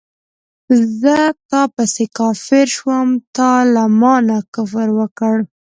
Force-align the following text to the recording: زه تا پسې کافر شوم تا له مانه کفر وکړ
زه 0.99 1.17
تا 1.49 1.61
پسې 1.75 2.05
کافر 2.19 2.65
شوم 2.77 3.07
تا 3.35 3.51
له 3.73 3.83
مانه 3.99 4.37
کفر 4.55 4.87
وکړ 4.99 5.35